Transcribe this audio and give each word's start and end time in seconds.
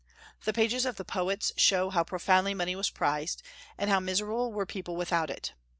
The 0.45 0.51
pages 0.51 0.87
of 0.87 0.95
the 0.95 1.05
poets 1.05 1.51
show 1.57 1.91
how 1.91 2.03
profoundly 2.03 2.55
money 2.55 2.75
was 2.75 2.89
prized, 2.89 3.43
and 3.77 3.87
how 3.87 3.99
miserable 3.99 4.51
were 4.51 4.65
people 4.65 4.95
without 4.95 5.29
it. 5.29 5.53